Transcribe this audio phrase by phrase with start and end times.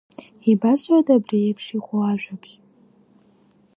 [0.51, 2.53] Ибазҳәада абри еиԥш иҟоу ажәабжь?